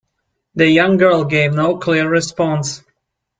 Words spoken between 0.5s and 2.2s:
The young girl gave no clear